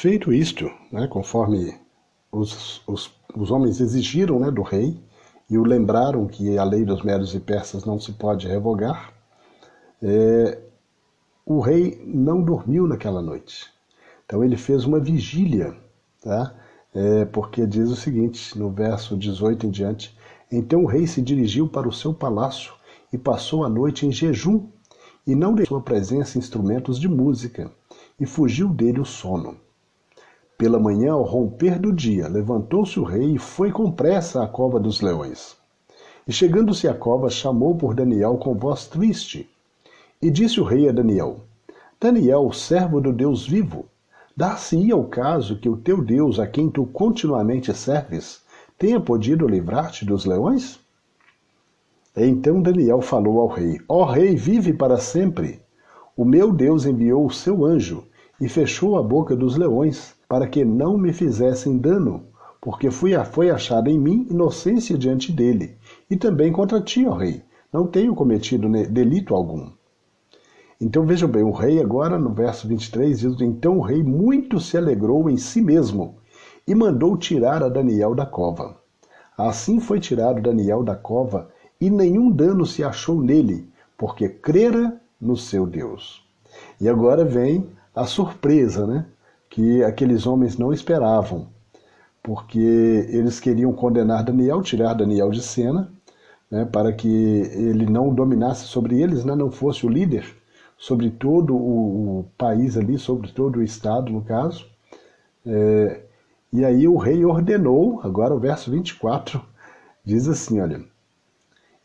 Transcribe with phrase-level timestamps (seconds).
[0.00, 1.78] Feito isto, né, conforme
[2.32, 4.98] os, os, os homens exigiram né, do rei
[5.50, 9.12] e o lembraram que a lei dos medos e persas não se pode revogar,
[10.02, 10.58] é,
[11.44, 13.66] o rei não dormiu naquela noite.
[14.24, 15.76] Então ele fez uma vigília,
[16.22, 16.54] tá?
[16.94, 20.16] É, porque diz o seguinte, no verso 18 em diante:
[20.50, 22.72] Então o rei se dirigiu para o seu palácio
[23.12, 24.66] e passou a noite em jejum,
[25.26, 27.70] e não deixou sua presença instrumentos de música,
[28.18, 29.58] e fugiu dele o sono.
[30.60, 34.78] Pela manhã, ao romper do dia, levantou-se o rei e foi com pressa à cova
[34.78, 35.56] dos leões.
[36.28, 39.48] E chegando-se à cova, chamou por Daniel com voz triste.
[40.20, 41.40] E disse o rei a Daniel:
[41.98, 43.86] Daniel, servo do Deus vivo,
[44.36, 48.42] dar-se-ia o caso que o teu Deus, a quem tu continuamente serves,
[48.78, 50.78] tenha podido livrar-te dos leões?
[52.14, 55.62] Então Daniel falou ao rei: Ó rei, vive para sempre.
[56.14, 58.04] O meu Deus enviou o seu anjo
[58.38, 62.22] e fechou a boca dos leões para que não me fizessem dano,
[62.60, 65.76] porque fui, foi achada em mim inocência diante dele,
[66.08, 67.42] e também contra ti, ó rei.
[67.72, 69.72] Não tenho cometido delito algum.
[70.80, 74.76] Então vejam bem, o rei agora no verso 23 diz: Então o rei muito se
[74.76, 76.14] alegrou em si mesmo
[76.64, 78.76] e mandou tirar a Daniel da cova.
[79.36, 81.48] Assim foi tirado Daniel da cova
[81.80, 86.24] e nenhum dano se achou nele, porque crera no seu Deus.
[86.80, 89.06] E agora vem a surpresa, né?
[89.50, 91.48] Que aqueles homens não esperavam,
[92.22, 92.58] porque
[93.10, 95.92] eles queriam condenar Daniel, tirar Daniel de cena,
[96.50, 100.40] né, para que ele não dominasse sobre eles, né, não fosse o líder
[100.80, 104.66] sobre todo o, país ali, sobre todo o estado, no caso.
[105.44, 106.00] É,
[106.50, 109.40] e aí o rei ordenou, agora o verso 24
[110.02, 110.82] diz assim: olha.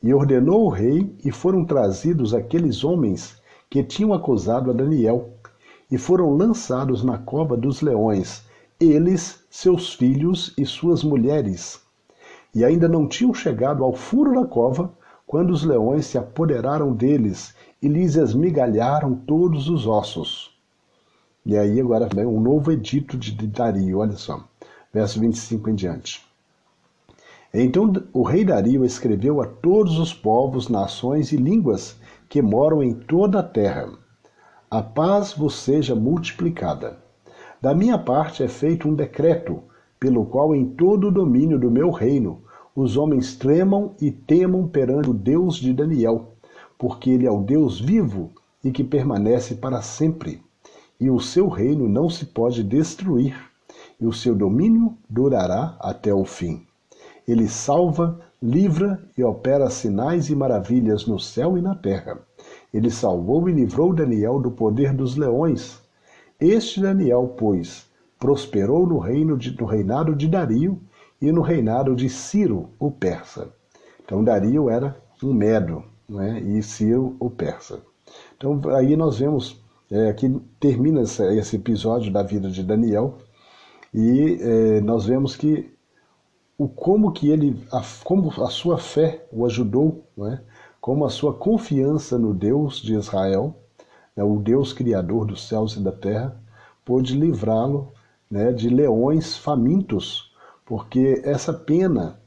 [0.01, 5.33] E ordenou o rei, e foram trazidos aqueles homens que tinham acusado a Daniel,
[5.89, 8.43] e foram lançados na cova dos leões,
[8.79, 11.81] eles, seus filhos e suas mulheres.
[12.53, 14.91] E ainda não tinham chegado ao furo da cova,
[15.27, 20.55] quando os leões se apoderaram deles e lhes esmigalharam todos os ossos.
[21.45, 24.43] E aí agora vem um novo edito de Dario, olha só,
[24.93, 26.25] verso 25 em diante.
[27.53, 31.95] Então o rei Dario escreveu a todos os povos, nações e línguas
[32.27, 33.89] que moram em toda a terra
[34.69, 36.97] a paz vos seja multiplicada.
[37.61, 39.61] Da minha parte é feito um decreto,
[39.99, 42.41] pelo qual em todo o domínio do meu reino
[42.75, 46.33] os homens tremam e temam perante o Deus de Daniel,
[46.79, 48.31] porque ele é o Deus vivo
[48.63, 50.41] e que permanece para sempre,
[50.99, 53.35] e o seu reino não se pode destruir,
[54.01, 56.65] e o seu domínio durará até o fim.
[57.27, 62.24] Ele salva, livra e opera sinais e maravilhas no céu e na terra
[62.75, 65.81] ele salvou e livrou Daniel do poder dos leões.
[66.37, 67.85] Este Daniel, pois,
[68.19, 70.77] prosperou no reino de, no reinado de Dario
[71.21, 73.47] e no reinado de Ciro, o persa.
[74.03, 76.41] Então Dario era um medo, né?
[76.41, 77.81] e Ciro o persa.
[78.35, 83.19] Então aí nós vemos é, que termina esse episódio da vida de Daniel
[83.93, 85.73] e é, nós vemos que
[86.57, 90.41] o como que ele, a, como a sua fé o ajudou, né?
[90.85, 93.55] Como a sua confiança no Deus de Israel,
[94.15, 96.39] né, o Deus criador dos céus e da terra,
[96.85, 97.91] pôde livrá-lo
[98.29, 100.31] né, de leões famintos,
[100.63, 102.19] porque essa pena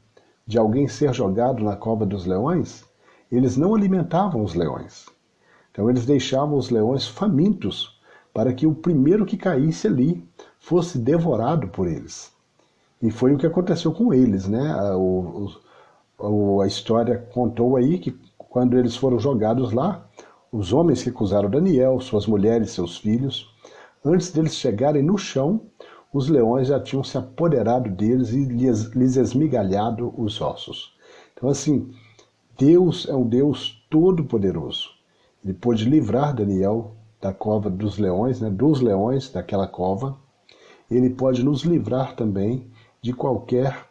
[0.45, 2.83] de alguém ser jogado na cova dos leões,
[3.31, 5.05] eles não alimentavam os leões.
[5.71, 7.97] Então eles deixavam os leões famintos
[8.33, 10.21] para que o primeiro que caísse ali
[10.59, 12.29] fosse devorado por eles.
[13.01, 14.75] E foi o que aconteceu com eles, né?
[14.97, 20.07] O, a história contou aí que quando eles foram jogados lá,
[20.51, 23.47] os homens que acusaram Daniel, suas mulheres, seus filhos,
[24.03, 25.61] antes deles chegarem no chão,
[26.11, 30.95] os leões já tinham se apoderado deles e lhes, lhes esmigalhado os ossos.
[31.33, 31.91] Então, assim,
[32.57, 34.89] Deus é um Deus todo-poderoso.
[35.45, 40.17] Ele pôde livrar Daniel da cova dos leões, né, dos leões daquela cova.
[40.89, 42.65] Ele pode nos livrar também
[43.01, 43.85] de qualquer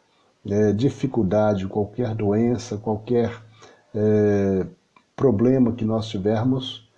[0.47, 3.48] é, dificuldade, qualquer doença, qualquer
[3.99, 4.67] é,
[5.17, 6.89] problema que nós tivermos,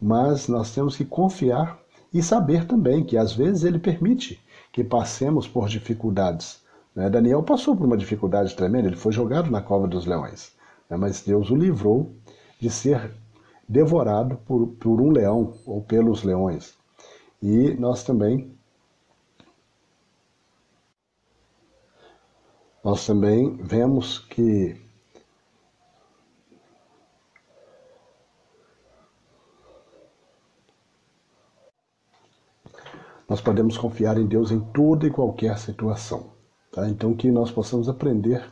[0.00, 1.78] mas nós temos que confiar
[2.12, 4.42] e saber também que às vezes ele permite
[4.72, 6.60] que passemos por dificuldades.
[6.94, 7.08] Né?
[7.08, 10.52] Daniel passou por uma dificuldade tremenda, ele foi jogado na cova dos leões,
[10.90, 10.96] né?
[10.96, 12.12] mas Deus o livrou
[12.60, 13.12] de ser
[13.68, 16.76] devorado por, por um leão ou pelos leões.
[17.40, 18.52] E nós também
[22.82, 24.87] nós também vemos que
[33.28, 36.30] nós podemos confiar em Deus em toda e qualquer situação.
[36.72, 36.88] Tá?
[36.88, 38.42] Então, que nós possamos aprender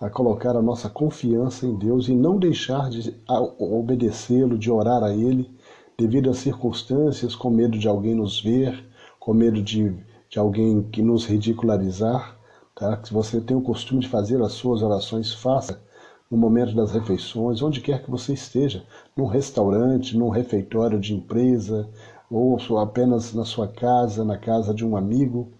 [0.00, 3.14] a colocar a nossa confiança em Deus e não deixar de
[3.58, 5.48] obedecê-lo, de orar a Ele,
[5.96, 8.84] devido às circunstâncias, com medo de alguém nos ver,
[9.20, 9.94] com medo de,
[10.28, 12.36] de alguém que nos ridicularizar.
[12.74, 13.00] Tá?
[13.04, 15.80] Se você tem o costume de fazer as suas orações, faça
[16.28, 18.84] no momento das refeições, onde quer que você esteja,
[19.14, 21.88] num restaurante, num refeitório de empresa,
[22.32, 25.52] ou apenas na sua casa, na casa de um amigo.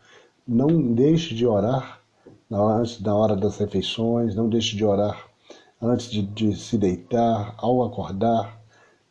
[0.49, 2.01] Não deixe de orar
[3.01, 5.29] da hora das refeições, não deixe de orar
[5.81, 8.61] antes de, de se deitar, ao acordar.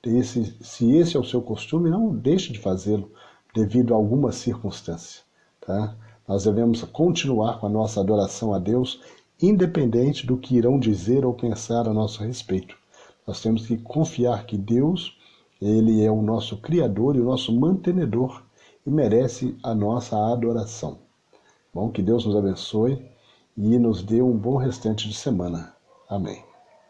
[0.03, 3.11] Esse, se esse é o seu costume, não deixe de fazê-lo
[3.53, 5.21] devido a alguma circunstância.
[5.59, 5.95] Tá?
[6.27, 9.01] Nós devemos continuar com a nossa adoração a Deus,
[9.41, 12.75] independente do que irão dizer ou pensar a nosso respeito.
[13.27, 15.17] Nós temos que confiar que Deus,
[15.61, 18.41] Ele é o nosso Criador e o nosso mantenedor
[18.85, 20.97] e merece a nossa adoração.
[21.73, 23.05] Bom, que Deus nos abençoe
[23.55, 25.73] e nos dê um bom restante de semana.
[26.09, 26.50] Amém.